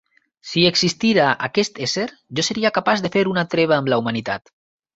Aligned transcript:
Si 0.51 0.61
existira 0.69 1.27
aquest 1.49 1.77
ésser, 1.89 2.07
jo 2.41 2.47
seria 2.49 2.73
capaç 2.81 3.07
de 3.07 3.15
fer 3.19 3.25
una 3.35 3.47
treva 3.55 3.81
amb 3.81 3.95
la 3.95 4.05
humanitat. 4.05 4.55